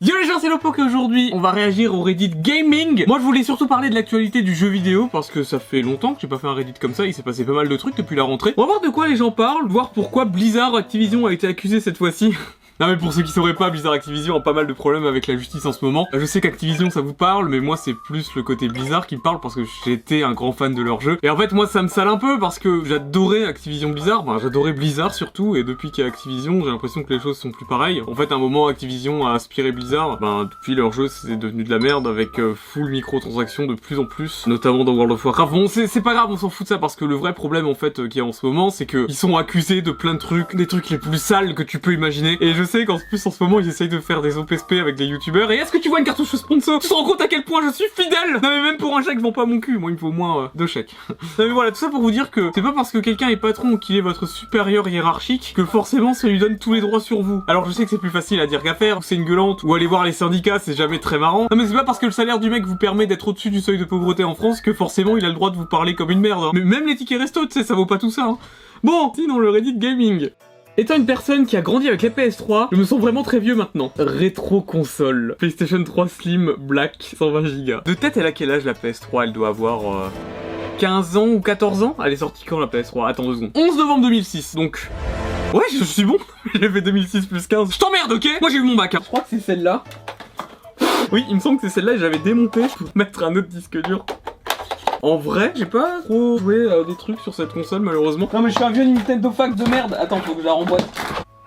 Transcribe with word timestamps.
Yo 0.00 0.14
les 0.16 0.28
gens 0.28 0.38
c'est 0.38 0.48
Lopoke 0.48 0.78
et 0.78 0.82
aujourd'hui 0.82 1.30
on 1.32 1.40
va 1.40 1.50
réagir 1.50 1.92
au 1.92 2.02
Reddit 2.02 2.28
Gaming 2.28 3.04
Moi 3.08 3.18
je 3.18 3.24
voulais 3.24 3.42
surtout 3.42 3.66
parler 3.66 3.90
de 3.90 3.96
l'actualité 3.96 4.42
du 4.42 4.54
jeu 4.54 4.68
vidéo 4.68 5.08
parce 5.10 5.28
que 5.28 5.42
ça 5.42 5.58
fait 5.58 5.82
longtemps 5.82 6.14
que 6.14 6.20
j'ai 6.20 6.28
pas 6.28 6.38
fait 6.38 6.46
un 6.46 6.54
Reddit 6.54 6.74
comme 6.74 6.94
ça, 6.94 7.04
il 7.04 7.12
s'est 7.12 7.24
passé 7.24 7.44
pas 7.44 7.50
mal 7.52 7.68
de 7.68 7.76
trucs 7.76 7.96
depuis 7.96 8.14
la 8.14 8.22
rentrée. 8.22 8.54
On 8.56 8.60
va 8.60 8.68
voir 8.68 8.80
de 8.80 8.90
quoi 8.90 9.08
les 9.08 9.16
gens 9.16 9.32
parlent, 9.32 9.66
voir 9.66 9.90
pourquoi 9.90 10.24
Blizzard 10.24 10.76
Activision 10.76 11.26
a 11.26 11.32
été 11.32 11.48
accusé 11.48 11.80
cette 11.80 11.96
fois-ci 11.96 12.32
Non 12.80 12.86
mais 12.86 12.96
pour 12.96 13.12
ceux 13.12 13.22
qui 13.22 13.32
sauraient 13.32 13.56
pas, 13.56 13.70
Blizzard 13.70 13.92
Activision 13.92 14.36
a 14.36 14.40
pas 14.40 14.52
mal 14.52 14.68
de 14.68 14.72
problèmes 14.72 15.04
avec 15.04 15.26
la 15.26 15.36
justice 15.36 15.66
en 15.66 15.72
ce 15.72 15.84
moment. 15.84 16.06
Je 16.12 16.24
sais 16.24 16.40
qu'Activision 16.40 16.90
ça 16.90 17.00
vous 17.00 17.12
parle, 17.12 17.48
mais 17.48 17.58
moi 17.58 17.76
c'est 17.76 17.92
plus 17.92 18.36
le 18.36 18.44
côté 18.44 18.68
Blizzard 18.68 19.08
qui 19.08 19.16
parle 19.16 19.40
parce 19.40 19.56
que 19.56 19.62
j'étais 19.84 20.22
un 20.22 20.32
grand 20.32 20.52
fan 20.52 20.76
de 20.76 20.82
leur 20.82 21.00
jeu. 21.00 21.18
Et 21.24 21.28
en 21.28 21.36
fait 21.36 21.50
moi 21.50 21.66
ça 21.66 21.82
me 21.82 21.88
sale 21.88 22.06
un 22.06 22.18
peu 22.18 22.38
parce 22.38 22.60
que 22.60 22.84
j'adorais 22.84 23.46
Activision 23.46 23.88
Blizzard, 23.90 24.22
ben, 24.22 24.38
j'adorais 24.40 24.74
Blizzard 24.74 25.12
surtout, 25.12 25.56
et 25.56 25.64
depuis 25.64 25.90
qu'il 25.90 26.04
y 26.04 26.06
a 26.06 26.08
Activision 26.08 26.62
j'ai 26.62 26.70
l'impression 26.70 27.02
que 27.02 27.12
les 27.12 27.18
choses 27.18 27.36
sont 27.36 27.50
plus 27.50 27.66
pareilles. 27.66 28.00
En 28.06 28.14
fait 28.14 28.30
à 28.30 28.36
un 28.36 28.38
moment 28.38 28.68
Activision 28.68 29.26
a 29.26 29.32
aspiré 29.32 29.72
Blizzard, 29.72 30.20
ben 30.20 30.44
depuis 30.44 30.76
leur 30.76 30.92
jeu 30.92 31.08
c'est 31.08 31.36
devenu 31.36 31.64
de 31.64 31.70
la 31.70 31.80
merde 31.80 32.06
avec 32.06 32.38
euh, 32.38 32.54
full 32.54 32.90
microtransactions 32.90 33.66
de 33.66 33.74
plus 33.74 33.98
en 33.98 34.04
plus, 34.04 34.46
notamment 34.46 34.84
dans 34.84 34.92
World 34.92 35.14
of 35.14 35.24
Warcraft. 35.24 35.52
Bon 35.52 35.66
c'est 35.66 36.00
pas 36.00 36.14
grave, 36.14 36.28
on 36.30 36.36
s'en 36.36 36.48
fout 36.48 36.64
de 36.64 36.68
ça 36.68 36.78
parce 36.78 36.94
que 36.94 37.04
le 37.04 37.16
vrai 37.16 37.34
problème 37.34 37.66
en 37.66 37.74
fait 37.74 37.98
euh, 37.98 38.06
qu'il 38.06 38.18
y 38.18 38.24
a 38.24 38.24
en 38.24 38.30
ce 38.30 38.46
moment 38.46 38.70
c'est 38.70 38.86
que 38.86 39.06
ils 39.08 39.16
sont 39.16 39.36
accusés 39.36 39.82
de 39.82 39.90
plein 39.90 40.14
de 40.14 40.20
trucs, 40.20 40.54
des 40.54 40.68
trucs 40.68 40.90
les 40.90 40.98
plus 40.98 41.20
sales 41.20 41.56
que 41.56 41.64
tu 41.64 41.80
peux 41.80 41.92
imaginer. 41.92 42.38
Et 42.40 42.54
je 42.54 42.67
sais 42.68 42.84
qu'en 42.84 42.98
plus 42.98 43.24
en 43.26 43.30
ce 43.30 43.42
moment 43.42 43.58
ils 43.60 43.68
essayent 43.68 43.88
de 43.88 43.98
faire 43.98 44.22
des 44.22 44.36
OPSP 44.38 44.72
avec 44.72 44.94
des 44.96 45.06
youtubeurs. 45.06 45.50
Et 45.50 45.56
est-ce 45.56 45.72
que 45.72 45.78
tu 45.78 45.88
vois 45.88 45.98
une 45.98 46.04
cartouche 46.04 46.34
sponsor? 46.36 46.80
Tu 46.80 46.88
te 46.88 46.94
rends 46.94 47.04
compte 47.04 47.20
à 47.20 47.26
quel 47.28 47.44
point 47.44 47.60
je 47.66 47.72
suis 47.72 47.86
fidèle? 47.94 48.34
Non 48.42 48.48
mais 48.48 48.62
même 48.62 48.76
pour 48.76 48.96
un 48.96 49.02
chèque, 49.02 49.20
vends 49.20 49.32
pas 49.32 49.46
mon 49.46 49.60
cul. 49.60 49.78
Moi 49.78 49.90
il 49.90 49.94
me 49.94 49.98
faut 49.98 50.08
au 50.08 50.12
moins 50.12 50.44
euh, 50.44 50.48
deux 50.54 50.66
chèques. 50.66 50.94
non 51.08 51.16
mais 51.38 51.50
voilà, 51.50 51.70
tout 51.70 51.78
ça 51.78 51.88
pour 51.88 52.00
vous 52.00 52.10
dire 52.10 52.30
que 52.30 52.50
c'est 52.54 52.62
pas 52.62 52.72
parce 52.72 52.90
que 52.92 52.98
quelqu'un 52.98 53.28
est 53.28 53.36
patron 53.36 53.72
ou 53.72 53.78
qu'il 53.78 53.96
est 53.96 54.00
votre 54.00 54.26
supérieur 54.26 54.86
hiérarchique 54.88 55.52
que 55.56 55.64
forcément 55.64 56.14
ça 56.14 56.28
lui 56.28 56.38
donne 56.38 56.58
tous 56.58 56.74
les 56.74 56.80
droits 56.80 57.00
sur 57.00 57.22
vous. 57.22 57.42
Alors 57.48 57.66
je 57.66 57.72
sais 57.72 57.84
que 57.84 57.90
c'est 57.90 57.98
plus 57.98 58.10
facile 58.10 58.40
à 58.40 58.46
dire 58.46 58.62
qu'à 58.62 58.74
faire, 58.74 59.02
c'est 59.02 59.14
une 59.14 59.24
gueulante, 59.24 59.62
ou 59.62 59.74
aller 59.74 59.86
voir 59.86 60.04
les 60.04 60.12
syndicats, 60.12 60.58
c'est 60.58 60.74
jamais 60.76 60.98
très 60.98 61.18
marrant. 61.18 61.48
Non 61.50 61.56
mais 61.56 61.66
c'est 61.66 61.74
pas 61.74 61.84
parce 61.84 61.98
que 61.98 62.06
le 62.06 62.12
salaire 62.12 62.38
du 62.38 62.50
mec 62.50 62.64
vous 62.66 62.76
permet 62.76 63.06
d'être 63.06 63.28
au-dessus 63.28 63.50
du 63.50 63.60
seuil 63.60 63.78
de 63.78 63.84
pauvreté 63.84 64.24
en 64.24 64.34
France 64.34 64.60
que 64.60 64.72
forcément 64.72 65.16
il 65.16 65.24
a 65.24 65.28
le 65.28 65.34
droit 65.34 65.50
de 65.50 65.56
vous 65.56 65.64
parler 65.66 65.94
comme 65.94 66.10
une 66.10 66.20
merde. 66.20 66.44
hein. 66.44 66.50
Mais 66.54 66.64
même 66.64 66.86
les 66.86 66.96
tickets 66.96 67.18
resto, 67.20 67.46
tu 67.46 67.52
sais, 67.52 67.64
ça 67.64 67.74
vaut 67.74 67.86
pas 67.86 67.98
tout 67.98 68.10
ça. 68.10 68.24
Hein. 68.24 68.38
Bon, 68.84 69.12
sinon 69.14 69.38
le 69.38 69.50
Reddit 69.50 69.76
Gaming. 69.76 70.30
Étant 70.80 70.94
une 70.94 71.06
personne 71.06 71.44
qui 71.44 71.56
a 71.56 71.60
grandi 71.60 71.88
avec 71.88 72.02
la 72.02 72.10
PS3, 72.10 72.68
je 72.70 72.76
me 72.78 72.84
sens 72.84 73.00
vraiment 73.00 73.24
très 73.24 73.40
vieux 73.40 73.56
maintenant. 73.56 73.92
Rétro 73.98 74.60
console. 74.62 75.34
PlayStation 75.36 75.82
3 75.82 76.06
Slim 76.06 76.54
Black 76.56 77.14
120 77.18 77.42
Go. 77.66 77.72
De 77.84 77.94
tête, 77.94 78.16
elle 78.16 78.26
a 78.26 78.30
quel 78.30 78.52
âge 78.52 78.64
la 78.64 78.74
PS3 78.74 79.24
Elle 79.24 79.32
doit 79.32 79.48
avoir 79.48 79.80
euh, 79.92 80.08
15 80.78 81.16
ans 81.16 81.26
ou 81.26 81.40
14 81.40 81.82
ans? 81.82 81.96
Elle 82.04 82.12
est 82.12 82.16
sortie 82.18 82.44
quand 82.44 82.60
la 82.60 82.66
PS3 82.68 83.08
Attends 83.08 83.24
deux 83.24 83.34
secondes. 83.34 83.50
11 83.56 83.76
novembre 83.76 84.02
2006, 84.02 84.54
donc... 84.54 84.88
Ouais, 85.52 85.64
je 85.76 85.82
suis 85.82 86.04
bon. 86.04 86.16
J'ai 86.54 86.68
fait 86.68 86.80
2006 86.80 87.26
plus 87.26 87.44
15. 87.48 87.72
Je 87.74 87.78
t'emmerde, 87.80 88.12
ok? 88.12 88.28
Moi 88.40 88.48
j'ai 88.50 88.58
eu 88.58 88.62
mon 88.62 88.76
bac. 88.76 88.94
hein. 88.94 89.00
Je 89.02 89.06
crois 89.08 89.20
que 89.22 89.26
c'est 89.30 89.40
celle-là. 89.40 89.82
Oui, 91.10 91.24
il 91.28 91.34
me 91.36 91.40
semble 91.40 91.58
que 91.58 91.66
c'est 91.66 91.74
celle-là 91.74 91.94
et 91.94 91.98
j'avais 91.98 92.18
démonté 92.18 92.60
pour 92.76 92.86
mettre 92.94 93.24
un 93.24 93.34
autre 93.34 93.48
disque 93.48 93.82
dur. 93.82 94.04
En 95.02 95.16
vrai, 95.16 95.52
j'ai 95.54 95.66
pas 95.66 96.00
trop 96.04 96.38
joué 96.38 96.70
à 96.70 96.82
des 96.82 96.96
trucs 96.96 97.20
sur 97.20 97.34
cette 97.34 97.52
console 97.52 97.82
malheureusement. 97.82 98.28
Non 98.32 98.42
mais 98.42 98.50
je 98.50 98.56
suis 98.56 98.64
un 98.64 98.70
vieux 98.70 98.84
Nintendo 98.84 99.30
fac 99.30 99.54
de 99.54 99.68
merde. 99.68 99.96
Attends, 99.98 100.20
faut 100.20 100.34
que 100.34 100.40
je 100.40 100.46
la 100.46 100.52
remboîte. 100.52 100.88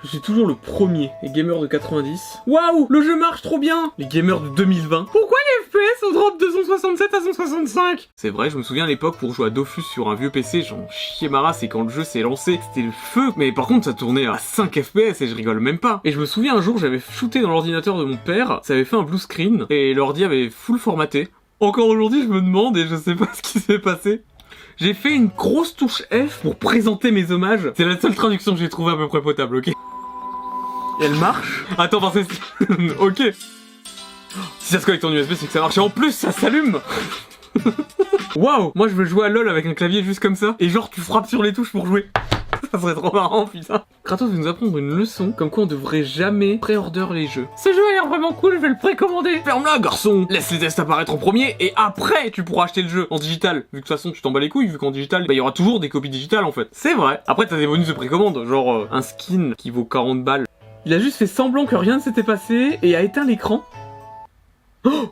Je 0.03 0.07
suis 0.07 0.19
toujours 0.19 0.47
le 0.47 0.55
premier, 0.55 1.11
les 1.21 1.29
gamers 1.29 1.59
de 1.59 1.67
90. 1.67 2.39
Waouh, 2.47 2.87
le 2.89 3.01
jeu 3.03 3.15
marche 3.19 3.43
trop 3.43 3.59
bien 3.59 3.91
Les 3.99 4.07
gamers 4.07 4.39
de 4.39 4.49
2020. 4.49 5.05
Pourquoi 5.11 5.37
les 5.37 5.67
FPS 5.67 6.03
on 6.09 6.13
drop 6.13 6.39
de 6.41 6.47
167 6.49 7.13
à 7.13 7.21
165 7.21 8.09
C'est 8.15 8.31
vrai, 8.31 8.49
je 8.49 8.57
me 8.57 8.63
souviens 8.63 8.85
à 8.85 8.87
l'époque 8.87 9.17
pour 9.17 9.31
jouer 9.31 9.47
à 9.47 9.49
Dofus 9.51 9.83
sur 9.83 10.09
un 10.09 10.15
vieux 10.15 10.31
PC, 10.31 10.63
j'en 10.63 10.87
chiais 10.89 11.29
ma 11.29 11.41
race 11.41 11.61
et 11.61 11.67
quand 11.67 11.83
le 11.83 11.89
jeu 11.89 12.03
s'est 12.03 12.21
lancé, 12.21 12.59
c'était 12.67 12.85
le 12.85 12.91
feu. 12.91 13.31
Mais 13.35 13.51
par 13.51 13.67
contre, 13.67 13.85
ça 13.85 13.93
tournait 13.93 14.25
à 14.25 14.39
5 14.39 14.81
FPS 14.81 15.21
et 15.21 15.27
je 15.27 15.35
rigole 15.35 15.59
même 15.59 15.77
pas. 15.77 16.01
Et 16.03 16.11
je 16.11 16.19
me 16.19 16.25
souviens 16.25 16.55
un 16.55 16.61
jour, 16.61 16.79
j'avais 16.79 16.99
shooté 16.99 17.41
dans 17.41 17.49
l'ordinateur 17.49 17.99
de 17.99 18.03
mon 18.03 18.17
père, 18.17 18.59
ça 18.63 18.73
avait 18.73 18.85
fait 18.85 18.95
un 18.95 19.03
blue 19.03 19.19
screen 19.19 19.67
et 19.69 19.93
l'ordi 19.93 20.23
avait 20.23 20.49
full 20.49 20.79
formaté. 20.79 21.27
Encore 21.61 21.89
aujourd'hui, 21.89 22.23
je 22.23 22.27
me 22.27 22.41
demande 22.41 22.75
et 22.75 22.87
je 22.87 22.95
sais 22.95 23.13
pas 23.13 23.29
ce 23.33 23.41
qui 23.43 23.59
s'est 23.59 23.77
passé. 23.77 24.23
J'ai 24.77 24.95
fait 24.95 25.13
une 25.13 25.27
grosse 25.27 25.75
touche 25.75 26.01
F 26.11 26.39
pour 26.41 26.55
présenter 26.55 27.11
mes 27.11 27.31
hommages. 27.31 27.71
C'est 27.77 27.85
la 27.85 27.99
seule 27.99 28.15
traduction 28.15 28.53
que 28.53 28.59
j'ai 28.59 28.67
trouvée 28.67 28.93
à 28.93 28.95
peu 28.95 29.07
près 29.07 29.21
potable, 29.21 29.57
ok 29.57 29.71
elle 31.03 31.15
marche 31.15 31.65
Attends, 31.79 31.99
parce 31.99 32.13
que... 32.13 32.99
ok. 32.99 33.33
Si 34.59 34.73
ça 34.73 34.79
se 34.79 34.85
connecte 34.85 35.03
en 35.03 35.11
USB, 35.11 35.33
c'est 35.33 35.47
que 35.47 35.51
ça 35.51 35.61
marche. 35.61 35.77
Et 35.77 35.79
en 35.79 35.89
plus, 35.89 36.11
ça 36.11 36.31
s'allume 36.31 36.79
Waouh 38.35 38.71
Moi, 38.75 38.87
je 38.87 38.93
veux 38.93 39.05
jouer 39.05 39.25
à 39.25 39.29
LoL 39.29 39.49
avec 39.49 39.65
un 39.65 39.73
clavier 39.73 40.03
juste 40.03 40.19
comme 40.19 40.35
ça. 40.35 40.55
Et 40.59 40.69
genre, 40.69 40.91
tu 40.91 41.01
frappes 41.01 41.27
sur 41.27 41.41
les 41.41 41.53
touches 41.53 41.71
pour 41.71 41.87
jouer. 41.87 42.07
Ça 42.71 42.79
serait 42.79 42.95
trop 42.95 43.13
marrant, 43.13 43.45
putain. 43.47 43.83
Kratos 44.05 44.29
veut 44.29 44.37
nous 44.37 44.47
apprendre 44.47 44.77
une 44.77 44.95
leçon, 44.95 45.33
comme 45.33 45.49
quoi 45.49 45.63
on 45.63 45.67
devrait 45.67 46.05
jamais 46.05 46.57
pré-order 46.57 47.07
les 47.11 47.27
jeux. 47.27 47.45
Ce 47.61 47.67
jeu 47.73 47.81
a 47.89 47.91
l'air 47.91 48.07
vraiment 48.07 48.31
cool, 48.31 48.53
je 48.55 48.59
vais 48.59 48.69
le 48.69 48.77
précommander. 48.77 49.41
Ferme-la, 49.43 49.77
garçon. 49.79 50.25
Laisse 50.29 50.51
les 50.51 50.59
tests 50.59 50.79
apparaître 50.79 51.13
en 51.13 51.17
premier, 51.17 51.57
et 51.59 51.73
après, 51.75 52.31
tu 52.31 52.45
pourras 52.45 52.65
acheter 52.65 52.81
le 52.81 52.87
jeu 52.87 53.07
en 53.09 53.19
digital. 53.19 53.57
Vu 53.57 53.63
que 53.63 53.75
de 53.75 53.79
toute 53.81 53.87
façon, 53.89 54.11
tu 54.11 54.21
t'en 54.21 54.31
bats 54.31 54.39
les 54.39 54.47
couilles, 54.47 54.67
vu 54.67 54.77
qu'en 54.77 54.91
digital, 54.91 55.27
bah, 55.27 55.33
il 55.33 55.37
y 55.37 55.41
aura 55.41 55.51
toujours 55.51 55.81
des 55.81 55.89
copies 55.89 56.09
digitales, 56.09 56.45
en 56.45 56.53
fait. 56.53 56.69
C'est 56.71 56.93
vrai. 56.93 57.21
Après, 57.27 57.45
t'as 57.45 57.57
des 57.57 57.67
bonus 57.67 57.87
de 57.87 57.93
précommande, 57.93 58.45
genre 58.45 58.73
euh, 58.73 58.87
un 58.89 59.01
skin 59.01 59.51
qui 59.57 59.69
vaut 59.69 59.83
40 59.83 60.23
balles. 60.23 60.45
Il 60.85 60.93
a 60.93 60.99
juste 60.99 61.17
fait 61.17 61.27
semblant 61.27 61.65
que 61.65 61.75
rien 61.75 61.97
ne 61.97 62.01
s'était 62.01 62.23
passé, 62.23 62.79
et 62.81 62.95
a 62.95 63.01
éteint 63.01 63.25
l'écran. 63.25 63.65
Oh 64.85 65.11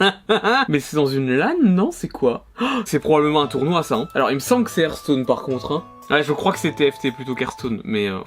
mais 0.68 0.80
c'est 0.80 0.96
dans 0.96 1.06
une 1.06 1.36
LAN, 1.36 1.56
non 1.62 1.90
C'est 1.90 2.08
quoi? 2.08 2.46
Oh, 2.60 2.64
C'est 2.84 2.98
probablement 2.98 3.42
un 3.42 3.46
tournoi, 3.46 3.82
ça. 3.82 3.96
Hein. 3.96 4.08
Alors, 4.14 4.30
il 4.30 4.34
me 4.34 4.40
semble 4.40 4.64
que 4.64 4.70
c'est 4.70 4.82
Hearthstone, 4.82 5.26
par 5.26 5.42
contre. 5.42 5.72
Hein. 5.72 5.84
Ouais, 6.10 6.22
je 6.22 6.32
crois 6.32 6.52
que 6.52 6.58
c'est 6.58 6.72
TFT 6.72 7.14
plutôt 7.14 7.34
qu'Hearthstone, 7.34 7.80
mais... 7.84 8.08
Euh... 8.08 8.18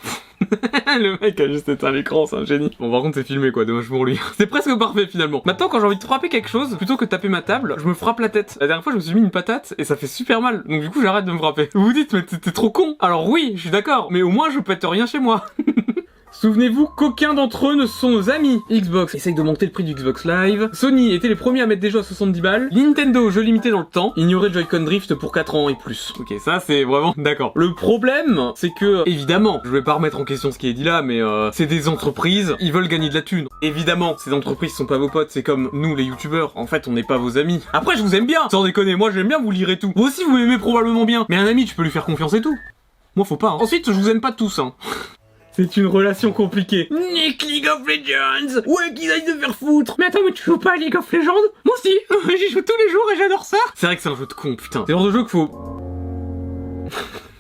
le 0.42 1.18
mec 1.20 1.40
a 1.40 1.48
juste 1.48 1.70
éteint 1.70 1.92
l'écran, 1.92 2.26
c'est 2.26 2.36
un 2.36 2.46
génie. 2.46 2.72
Bon, 2.80 2.92
par 2.92 3.02
contre, 3.02 3.16
c'est 3.16 3.24
filmé, 3.24 3.52
quoi, 3.52 3.66
dommage 3.66 3.88
pour 3.88 4.06
lui. 4.06 4.20
c'est 4.38 4.48
presque 4.48 4.78
parfait, 4.78 5.08
finalement. 5.08 5.42
Maintenant, 5.46 5.70
quand 5.70 5.80
j'ai 5.80 5.86
envie 5.86 5.98
de 5.98 6.04
frapper 6.04 6.30
quelque 6.30 6.50
chose, 6.50 6.76
plutôt 6.78 6.98
que 6.98 7.06
de 7.06 7.10
taper 7.10 7.30
ma 7.30 7.42
table, 7.42 7.76
je 7.78 7.88
me 7.88 7.94
frappe 7.94 8.20
la 8.20 8.30
tête. 8.30 8.58
La 8.60 8.68
dernière 8.68 8.84
fois, 8.84 8.92
je 8.92 8.98
me 8.98 9.02
suis 9.02 9.16
mis 9.16 9.22
une 9.22 9.32
patate, 9.32 9.74
et 9.78 9.84
ça 9.84 9.96
fait 9.96 10.08
super 10.08 10.42
mal. 10.42 10.64
Donc 10.68 10.82
du 10.82 10.90
coup, 10.90 11.02
j'arrête 11.02 11.26
de 11.26 11.32
me 11.32 11.38
frapper. 11.38 11.70
Vous 11.74 11.86
vous 11.86 11.94
dites, 11.94 12.14
mais 12.14 12.24
t'es 12.24 12.38
t'es 12.38 12.52
trop 12.52 12.70
con 12.70 12.96
Alors 13.00 13.30
oui, 13.30 13.54
je 13.56 13.62
suis 13.62 13.70
d'accord, 13.70 14.08
mais 14.12 14.22
au 14.22 14.30
moins, 14.30 14.50
je 14.50 14.60
pète 14.60 14.84
rien 14.84 15.06
chez 15.06 15.20
moi. 15.20 15.46
Souvenez-vous 16.44 16.88
qu'aucun 16.88 17.34
d'entre 17.34 17.68
eux 17.68 17.76
ne 17.76 17.86
sont 17.86 18.08
nos 18.10 18.30
amis. 18.30 18.62
Xbox 18.72 19.14
essaye 19.14 19.34
de 19.34 19.42
monter 19.42 19.66
le 19.66 19.74
prix 19.74 19.84
du 19.84 19.94
Xbox 19.94 20.24
Live. 20.24 20.70
Sony 20.72 21.14
était 21.14 21.28
les 21.28 21.36
premiers 21.36 21.60
à 21.62 21.66
mettre 21.66 21.82
des 21.82 21.90
jeux 21.90 22.00
à 22.00 22.04
70 22.04 22.40
balles. 22.40 22.70
Nintendo, 22.72 23.30
jeu 23.30 23.42
limité 23.42 23.72
dans 23.72 23.80
le 23.80 23.86
temps. 23.86 24.14
Ignorer 24.16 24.50
Joy-Con 24.50 24.86
Drift 24.86 25.16
pour 25.16 25.34
4 25.34 25.56
ans 25.56 25.68
et 25.68 25.76
plus. 25.76 26.14
Ok, 26.18 26.34
ça 26.40 26.62
c'est 26.62 26.86
vraiment 26.86 27.14
d'accord. 27.18 27.52
Le 27.56 27.74
problème, 27.74 28.54
c'est 28.56 28.72
que, 28.72 29.04
évidemment, 29.06 29.60
je 29.66 29.70
vais 29.70 29.82
pas 29.82 29.96
remettre 29.96 30.18
en 30.18 30.24
question 30.24 30.50
ce 30.54 30.58
qui 30.58 30.70
est 30.70 30.74
dit 30.74 30.86
là, 30.86 31.02
mais 31.02 31.20
euh, 31.22 31.52
c'est 31.52 31.66
des 31.66 31.90
entreprises, 31.90 32.56
ils 32.62 32.72
veulent 32.72 32.88
gagner 32.88 33.10
de 33.10 33.16
la 33.16 33.22
thune. 33.22 33.50
Évidemment, 33.62 34.16
ces 34.18 34.32
entreprises 34.32 34.74
sont 34.74 34.86
pas 34.86 34.98
vos 34.98 35.10
potes, 35.10 35.32
c'est 35.32 35.44
comme 35.44 35.70
nous 35.74 35.94
les 35.94 36.06
youtubeurs. 36.06 36.54
En 36.56 36.68
fait, 36.68 36.88
on 36.88 36.94
n'est 36.94 37.04
pas 37.04 37.18
vos 37.18 37.38
amis. 37.38 37.60
Après, 37.74 37.98
je 37.98 38.02
vous 38.02 38.16
aime 38.16 38.26
bien, 38.28 38.48
sans 38.50 38.64
déconner, 38.64 38.96
moi 38.96 39.12
j'aime 39.12 39.28
bien 39.28 39.42
vous 39.42 39.52
lire 39.52 39.70
et 39.72 39.78
tout. 39.78 39.92
Vous 39.94 40.06
aussi, 40.08 40.24
vous 40.24 40.38
m'aimez 40.38 40.58
probablement 40.58 41.04
bien. 41.04 41.26
Mais 41.28 41.36
un 41.36 41.48
ami, 41.48 41.66
tu 41.66 41.76
peux 41.76 41.84
lui 41.84 41.92
faire 41.92 42.06
confiance 42.06 42.34
et 42.34 42.42
tout. 42.42 42.56
Moi, 43.18 43.26
faut 43.26 43.36
pas. 43.36 43.50
hein. 43.50 43.58
Ensuite, 43.60 43.88
je 43.88 43.92
vous 43.92 44.10
aime 44.10 44.22
pas 44.22 44.32
tous, 44.32 44.60
hein. 44.60 44.74
C'est 45.62 45.76
une 45.76 45.88
relation 45.88 46.32
compliquée. 46.32 46.88
Nick 46.90 47.44
League 47.44 47.68
of 47.68 47.86
Legends 47.86 48.62
Ouais, 48.66 48.94
qu'ils 48.96 49.12
aillent 49.12 49.26
se 49.26 49.38
faire 49.38 49.54
foutre 49.54 49.98
Mais 50.00 50.06
attends, 50.06 50.22
mais 50.26 50.32
tu 50.32 50.42
joues 50.42 50.58
pas 50.58 50.76
à 50.76 50.76
League 50.78 50.96
of 50.96 51.12
Legends? 51.12 51.34
Moi 51.66 51.76
aussi 51.76 52.00
J'y 52.38 52.50
joue 52.50 52.62
tous 52.62 52.78
les 52.78 52.90
jours 52.90 53.04
et 53.14 53.18
j'adore 53.18 53.44
ça 53.44 53.58
C'est 53.76 53.86
vrai 53.86 53.98
que 53.98 54.02
c'est 54.02 54.08
un 54.08 54.16
jeu 54.16 54.26
de 54.26 54.32
con, 54.32 54.56
putain. 54.56 54.86
C'est 54.88 54.94
le 54.94 54.98
genre 54.98 55.08
de 55.08 55.12
jeu 55.12 55.20
qu'il 55.20 55.30
faut... 55.32 55.50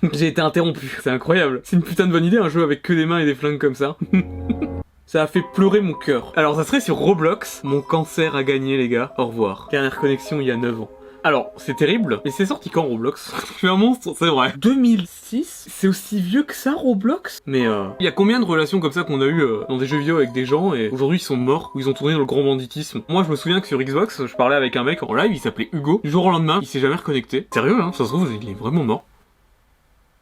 J'ai 0.12 0.28
été 0.28 0.41
interrompu, 0.41 1.00
c'est 1.02 1.12
incroyable. 1.12 1.62
C'est 1.63 1.78
une 1.78 1.81
putain 1.81 2.08
de 2.08 2.12
bonne 2.12 2.25
idée, 2.25 2.38
un 2.38 2.50
jeu 2.50 2.62
avec 2.62 2.81
que 2.81 2.91
des 2.91 3.06
mains 3.06 3.19
et 3.19 3.25
des 3.25 3.35
flingues 3.35 3.58
comme 3.58 3.75
ça. 3.75 3.96
Ça 5.06 5.24
a 5.24 5.28
fait 5.28 5.44
pleurer 5.53 5.79
mon 5.79 5.94
cœur. 5.94 6.34
Alors 6.35 6.56
ça 6.56 6.63
serait 6.63 6.81
sur 6.81 6.97
Roblox. 6.97 7.62
Mon 7.63 7.81
cancer 7.81 8.35
a 8.35 8.44
gagné 8.44 8.78
les 8.78 8.90
gars. 8.90 9.13
Au 9.18 9.25
revoir. 9.28 9.68
Dernière 9.72 9.97
connexion 9.97 10.40
il 10.40 10.46
y 10.46 10.52
a 10.52 10.56
9 10.56 10.81
ans. 10.81 10.91
Alors, 11.24 11.52
c'est 11.57 11.75
terrible, 11.75 12.22
mais 12.24 12.31
c'est 12.31 12.46
sorti 12.46 12.69
quand 12.69 12.84
Roblox? 12.84 13.34
Je 13.53 13.57
suis 13.57 13.68
un 13.68 13.75
monstre, 13.75 14.13
c'est 14.18 14.28
vrai. 14.28 14.53
2006 14.57 15.68
C'est 15.69 15.88
aussi 15.88 16.22
vieux 16.22 16.44
que 16.44 16.56
ça 16.56 16.74
Roblox? 16.74 17.40
Mais 17.46 17.68
euh... 17.68 17.88
Il 18.00 18.06
y 18.06 18.07
a 18.07 18.12
combien 18.12 18.40
de 18.40 18.46
relations 18.46 18.80
comme 18.80 18.94
ça 18.94 19.03
qu'on 19.03 19.19
a 19.22 19.25
eu 19.25 19.41
euh, 19.41 19.63
dans 19.68 19.78
des 19.78 19.85
jeux 19.85 19.97
vidéo 19.97 20.18
avec 20.18 20.31
des 20.31 20.46
gens 20.46 20.74
et 20.74 20.90
aujourd'hui 20.90 21.18
ils 21.18 21.24
sont 21.24 21.35
morts 21.35 21.72
ou 21.75 21.79
ils 21.79 21.90
ont 21.90 21.94
tourné 21.94 22.13
dans 22.13 22.19
le 22.19 22.25
grand 22.25 22.44
banditisme? 22.44 23.02
Moi 23.09 23.23
je 23.23 23.32
me 23.32 23.35
souviens 23.35 23.59
que 23.59 23.67
sur 23.67 23.79
Xbox, 23.79 24.26
je 24.26 24.35
parlais 24.35 24.55
avec 24.55 24.76
un 24.78 24.84
mec 24.84 25.03
en 25.03 25.14
live, 25.14 25.32
il 25.34 25.40
s'appelait 25.40 25.70
Hugo. 25.73 25.99
Du 26.03 26.09
jour 26.09 26.26
au 26.26 26.32
lendemain, 26.32 26.59
il 26.61 26.67
s'est 26.67 26.79
jamais 26.79 26.96
reconnecté. 26.96 27.47
Sérieux 27.53 27.82
hein, 27.82 27.91
ça 27.91 28.05
se 28.05 28.09
trouve 28.09 28.29
il 28.41 28.49
est 28.49 28.53
vraiment 28.53 28.84
mort. 28.84 29.03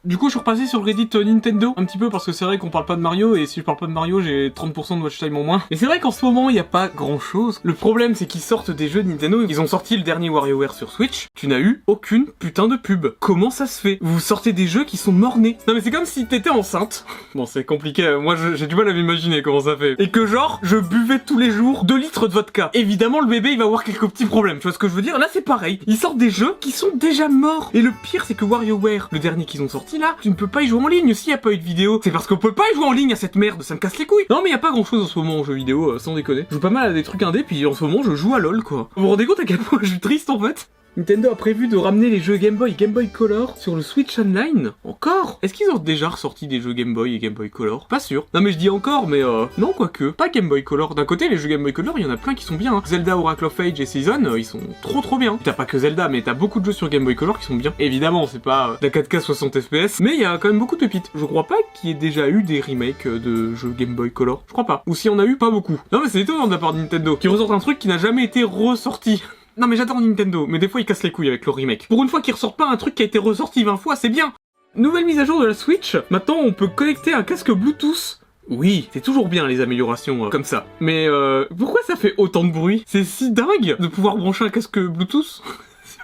Du 0.05 0.17
coup, 0.17 0.27
je 0.27 0.31
suis 0.31 0.39
repassé 0.39 0.67
sur 0.67 0.85
Reddit 0.85 1.09
euh, 1.15 1.23
Nintendo 1.23 1.73
un 1.75 1.83
petit 1.83 1.97
peu 1.97 2.09
parce 2.09 2.25
que 2.25 2.31
c'est 2.31 2.45
vrai 2.45 2.57
qu'on 2.59 2.69
parle 2.69 2.85
pas 2.85 2.95
de 2.95 3.01
Mario 3.01 3.35
et 3.35 3.45
si 3.45 3.59
je 3.59 3.65
parle 3.65 3.77
pas 3.79 3.87
de 3.87 3.91
Mario, 3.91 4.21
j'ai 4.21 4.51
30% 4.51 4.97
de 4.99 5.01
watch 5.03 5.17
time 5.17 5.35
en 5.35 5.43
moins. 5.43 5.63
Mais 5.69 5.75
c'est 5.75 5.87
vrai 5.87 5.99
qu'en 5.99 6.11
ce 6.11 6.23
moment, 6.23 6.49
il 6.49 6.55
y 6.55 6.59
a 6.59 6.63
pas 6.63 6.87
grand 6.87 7.19
chose. 7.19 7.59
Le 7.63 7.73
problème, 7.73 8.15
c'est 8.15 8.25
qu'ils 8.27 8.39
sortent 8.41 8.71
des 8.71 8.87
jeux 8.87 9.03
de 9.03 9.09
Nintendo. 9.09 9.43
Ils 9.49 9.59
ont 9.59 9.67
sorti 9.67 9.97
le 9.97 10.03
dernier 10.03 10.29
WarioWare 10.29 10.73
sur 10.75 10.91
Switch. 10.91 11.25
Tu 11.35 11.47
n'as 11.47 11.59
eu 11.59 11.83
aucune 11.87 12.27
putain 12.39 12.67
de 12.69 12.77
pub. 12.77 13.07
Comment 13.19 13.49
ça 13.49 13.65
se 13.65 13.81
fait? 13.81 13.97
Vous 13.99 14.19
sortez 14.21 14.53
des 14.53 14.67
jeux 14.67 14.85
qui 14.85 14.95
sont 14.95 15.11
mornés. 15.11 15.57
Non 15.67 15.73
mais 15.73 15.81
c'est 15.81 15.91
comme 15.91 16.05
si 16.05 16.25
t'étais 16.27 16.51
enceinte. 16.51 17.03
Bon, 17.35 17.45
c'est 17.45 17.65
compliqué. 17.65 18.05
euh, 18.05 18.19
Moi, 18.19 18.35
j'ai 18.55 18.65
du 18.67 18.75
mal 18.75 18.87
à 18.87 18.93
m'imaginer 18.93 19.41
comment 19.41 19.59
ça 19.61 19.75
fait. 19.75 19.95
Et 19.99 20.09
que 20.09 20.25
genre, 20.25 20.59
je 20.63 20.77
buvais 20.77 21.19
tous 21.19 21.37
les 21.37 21.51
jours 21.51 21.83
2 21.83 21.95
litres 21.97 22.27
de 22.27 22.33
vodka. 22.33 22.71
Évidemment, 22.73 23.19
le 23.19 23.27
bébé, 23.27 23.49
il 23.51 23.57
va 23.59 23.65
avoir 23.65 23.83
quelques 23.83 24.07
petits 24.07 24.25
problèmes. 24.25 24.57
Tu 24.57 24.63
vois 24.63 24.71
ce 24.73 24.79
que 24.79 24.87
je 24.87 24.93
veux 24.93 25.01
dire? 25.01 25.19
Là, 25.19 25.27
c'est 25.31 25.41
pareil. 25.43 25.79
Ils 25.85 25.97
sortent 25.97 26.17
des 26.17 26.29
jeux 26.31 26.55
qui 26.61 26.71
sont 26.71 26.87
déjà 26.95 27.27
morts. 27.27 27.69
Et 27.73 27.81
le 27.81 27.91
pire, 28.03 28.23
c'est 28.25 28.33
que 28.35 28.45
WarioWare, 28.45 29.09
le 29.11 29.19
dernier 29.19 29.45
qu'ils 29.45 29.61
ont 29.61 29.67
sorti, 29.69 29.96
tu 30.21 30.29
ne 30.29 30.33
peux 30.33 30.47
pas 30.47 30.61
y 30.61 30.67
jouer 30.67 30.83
en 30.83 30.87
ligne 30.87 31.13
s'il 31.13 31.31
y 31.31 31.33
a 31.33 31.37
pas 31.37 31.51
eu 31.51 31.57
de 31.57 31.63
vidéo. 31.63 31.99
C'est 32.03 32.11
parce 32.11 32.27
qu'on 32.27 32.37
peut 32.37 32.53
pas 32.53 32.63
y 32.71 32.75
jouer 32.75 32.85
en 32.85 32.91
ligne 32.91 33.13
à 33.13 33.15
cette 33.15 33.35
merde, 33.35 33.61
ça 33.63 33.73
me 33.73 33.79
casse 33.79 33.97
les 33.97 34.05
couilles. 34.05 34.25
Non 34.29 34.41
mais 34.43 34.49
y 34.49 34.53
a 34.53 34.57
pas 34.57 34.71
grand 34.71 34.83
chose 34.83 35.03
en 35.03 35.07
ce 35.07 35.17
moment 35.19 35.39
en 35.39 35.43
jeu 35.43 35.53
vidéo, 35.53 35.91
euh, 35.91 35.99
sans 35.99 36.15
déconner. 36.15 36.45
Je 36.49 36.55
joue 36.55 36.61
pas 36.61 36.69
mal 36.69 36.91
à 36.91 36.93
des 36.93 37.03
trucs 37.03 37.23
indés, 37.23 37.43
puis 37.43 37.65
en 37.65 37.73
ce 37.73 37.83
moment 37.83 38.03
je 38.03 38.15
joue 38.15 38.33
à 38.35 38.39
LoL 38.39 38.63
quoi. 38.63 38.89
Vous 38.95 39.03
vous 39.03 39.09
rendez 39.09 39.25
compte 39.25 39.39
à 39.39 39.45
quel 39.45 39.57
point 39.57 39.79
je 39.81 39.87
suis 39.87 39.99
triste 39.99 40.29
en 40.29 40.39
fait? 40.39 40.69
Nintendo 40.97 41.29
a 41.29 41.35
prévu 41.35 41.67
de 41.67 41.77
ramener 41.77 42.09
les 42.09 42.19
jeux 42.19 42.37
Game 42.37 42.55
Boy 42.55 42.71
et 42.71 42.73
Game 42.73 42.91
Boy 42.91 43.07
Color 43.09 43.55
sur 43.59 43.75
le 43.75 43.83
Switch 43.83 44.17
Online 44.17 44.71
Encore? 44.83 45.37
Est-ce 45.43 45.53
qu'ils 45.53 45.69
ont 45.69 45.77
déjà 45.77 46.09
ressorti 46.09 46.47
des 46.47 46.59
jeux 46.59 46.73
Game 46.73 46.95
Boy 46.95 47.13
et 47.13 47.19
Game 47.19 47.35
Boy 47.35 47.51
Color? 47.51 47.85
Pas 47.87 47.99
sûr. 47.99 48.25
Non 48.33 48.41
mais 48.41 48.51
je 48.51 48.57
dis 48.57 48.71
encore, 48.71 49.07
mais 49.07 49.23
euh, 49.23 49.45
non 49.59 49.73
quoique. 49.73 50.05
Pas 50.09 50.29
Game 50.29 50.49
Boy 50.49 50.63
Color. 50.63 50.95
D'un 50.95 51.05
côté, 51.05 51.29
les 51.29 51.37
jeux 51.37 51.49
Game 51.49 51.61
Boy 51.61 51.71
Color, 51.71 51.99
il 51.99 52.03
y 52.03 52.07
en 52.07 52.09
a 52.09 52.17
plein 52.17 52.33
qui 52.33 52.43
sont 52.43 52.55
bien. 52.55 52.73
hein. 52.73 52.81
Zelda, 52.83 53.15
Oracle 53.15 53.45
of 53.45 53.59
Age 53.59 53.79
et 53.79 53.85
Season, 53.85 54.25
euh, 54.25 54.39
ils 54.39 54.43
sont 54.43 54.59
trop 54.81 55.01
trop 55.01 55.19
bien. 55.19 55.37
T'as 55.43 55.53
pas 55.53 55.65
que 55.65 55.77
Zelda, 55.77 56.09
mais 56.09 56.23
t'as 56.23 56.33
beaucoup 56.33 56.59
de 56.59 56.65
jeux 56.65 56.71
sur 56.71 56.89
Game 56.89 57.03
Boy 57.03 57.15
Color 57.15 57.37
qui 57.37 57.45
sont 57.45 57.55
bien. 57.55 57.75
Évidemment, 57.77 58.25
c'est 58.25 58.41
pas 58.41 58.71
euh, 58.71 58.75
la 58.81 58.89
4K 58.89 59.19
60 59.19 59.61
FPS, 59.61 59.99
mais 59.99 60.15
il 60.15 60.21
y 60.21 60.25
a 60.25 60.39
quand 60.39 60.47
même 60.47 60.57
beaucoup 60.57 60.77
de 60.77 60.79
pépites. 60.81 61.11
Je 61.13 61.25
crois 61.25 61.43
pas 61.43 61.57
qu'il 61.75 61.91
y 61.91 61.93
ait 61.93 61.95
déjà 61.95 62.27
eu 62.27 62.41
des 62.41 62.59
remakes 62.59 63.05
euh, 63.05 63.19
de 63.19 63.53
jeux 63.53 63.69
Game 63.77 63.93
Boy 63.93 64.09
Color. 64.09 64.41
Je 64.47 64.51
crois 64.53 64.65
pas. 64.65 64.81
Ou 64.87 64.95
si 64.95 65.09
on 65.09 65.19
a 65.19 65.25
eu, 65.25 65.37
pas 65.37 65.51
beaucoup. 65.51 65.79
Non 65.91 66.01
mais 66.01 66.09
c'est 66.09 66.21
étonnant 66.21 66.47
de 66.47 66.51
la 66.53 66.57
part 66.57 66.73
de 66.73 66.79
Nintendo, 66.79 67.15
qui 67.17 67.27
ressortent 67.27 67.51
un 67.51 67.59
truc 67.59 67.77
qui 67.77 67.87
n'a 67.87 67.99
jamais 67.99 68.23
été 68.23 68.43
ressorti. 68.43 69.21
Non 69.57 69.65
mais 69.65 69.75
j'adore 69.75 69.99
Nintendo, 69.99 70.45
mais 70.47 70.59
des 70.59 70.67
fois 70.67 70.81
ils 70.81 70.85
cassent 70.85 71.01
les 71.01 71.11
couilles 71.11 71.29
avec 71.29 71.45
leur 71.47 71.55
remake. 71.55 71.87
Pour 71.87 72.03
une 72.03 72.09
fois 72.09 72.21
qu'ils 72.21 72.35
ressortent 72.35 72.57
pas 72.57 72.69
un 72.69 72.77
truc 72.77 72.93
qui 72.93 73.01
a 73.01 73.05
été 73.05 73.17
ressorti 73.17 73.63
20 73.63 73.77
fois, 73.77 73.95
c'est 73.95 74.09
bien 74.09 74.33
Nouvelle 74.75 75.05
mise 75.05 75.17
à 75.17 75.25
jour 75.25 75.41
de 75.41 75.47
la 75.47 75.55
Switch, 75.55 75.97
maintenant 76.11 76.37
on 76.37 76.53
peut 76.53 76.67
connecter 76.67 77.11
un 77.11 77.23
casque 77.23 77.51
Bluetooth. 77.51 78.19
Oui, 78.49 78.87
c'est 78.93 79.01
toujours 79.01 79.27
bien 79.27 79.47
les 79.47 79.59
améliorations 79.59 80.25
euh, 80.25 80.29
comme 80.29 80.43
ça. 80.43 80.67
Mais 80.79 81.07
euh, 81.07 81.45
pourquoi 81.57 81.81
ça 81.87 81.95
fait 81.95 82.13
autant 82.17 82.43
de 82.43 82.51
bruit? 82.51 82.83
C'est 82.85 83.03
si 83.03 83.31
dingue 83.31 83.75
de 83.79 83.87
pouvoir 83.87 84.15
brancher 84.15 84.45
un 84.45 84.49
casque 84.49 84.79
Bluetooth? 84.79 85.41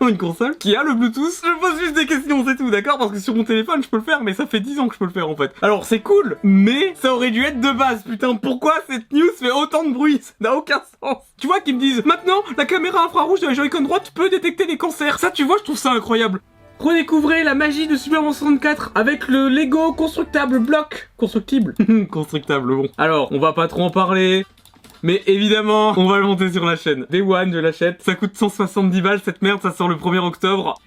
une 0.07 0.17
console 0.17 0.57
qui 0.57 0.75
a 0.75 0.83
le 0.83 0.93
Bluetooth. 0.93 1.41
Je 1.43 1.59
pose 1.59 1.79
juste 1.79 1.95
des 1.95 2.05
questions, 2.05 2.43
c'est 2.45 2.55
tout, 2.55 2.69
d'accord? 2.69 2.97
Parce 2.97 3.11
que 3.11 3.19
sur 3.19 3.35
mon 3.35 3.43
téléphone, 3.43 3.83
je 3.83 3.89
peux 3.89 3.97
le 3.97 4.03
faire, 4.03 4.21
mais 4.21 4.33
ça 4.33 4.45
fait 4.45 4.59
10 4.59 4.79
ans 4.79 4.87
que 4.87 4.95
je 4.95 4.99
peux 4.99 5.05
le 5.05 5.11
faire 5.11 5.29
en 5.29 5.35
fait. 5.35 5.51
Alors 5.61 5.85
c'est 5.85 5.99
cool, 5.99 6.37
mais 6.43 6.93
ça 6.95 7.13
aurait 7.13 7.31
dû 7.31 7.43
être 7.43 7.59
de 7.59 7.71
base, 7.71 8.03
putain. 8.03 8.35
Pourquoi 8.35 8.73
cette 8.89 9.11
news 9.11 9.31
fait 9.37 9.51
autant 9.51 9.83
de 9.83 9.93
bruit? 9.93 10.19
Ça 10.21 10.33
n'a 10.39 10.55
aucun 10.55 10.81
sens. 11.01 11.17
Tu 11.39 11.47
vois 11.47 11.59
qu'ils 11.61 11.75
me 11.75 11.79
disent, 11.79 12.03
maintenant, 12.05 12.43
la 12.57 12.65
caméra 12.65 13.03
infrarouge 13.05 13.39
de 13.41 13.47
la 13.47 13.53
Joy-Con 13.53 13.81
droite 13.81 14.11
peut 14.13 14.29
détecter 14.29 14.65
les 14.65 14.77
cancers. 14.77 15.19
Ça, 15.19 15.31
tu 15.31 15.43
vois, 15.43 15.57
je 15.59 15.63
trouve 15.63 15.77
ça 15.77 15.91
incroyable. 15.91 16.41
Redécouvrez 16.79 17.43
la 17.43 17.55
magie 17.55 17.87
de 17.87 17.95
Super 17.95 18.21
Mario 18.21 18.33
64 18.33 18.91
avec 18.95 19.27
le 19.27 19.47
Lego 19.47 19.93
constructable 19.93 20.59
bloc. 20.59 21.09
Constructible 21.17 21.75
Constructable, 22.11 22.75
bon. 22.75 22.89
Alors, 22.97 23.31
on 23.31 23.39
va 23.39 23.53
pas 23.53 23.67
trop 23.67 23.83
en 23.83 23.89
parler. 23.89 24.45
Mais 25.03 25.21
évidemment, 25.27 25.93
on 25.97 26.07
va 26.07 26.17
le 26.17 26.23
monter 26.25 26.51
sur 26.51 26.65
la 26.65 26.77
chaîne. 26.77 27.05
Day 27.09 27.21
One, 27.21 27.51
je 27.53 27.59
l'achète. 27.59 28.01
Ça 28.01 28.15
coûte 28.15 28.37
170 28.37 29.01
balles 29.01 29.21
cette 29.23 29.41
merde, 29.41 29.61
ça 29.61 29.71
sort 29.71 29.89
le 29.89 29.95
1er 29.95 30.19
octobre. 30.19 30.75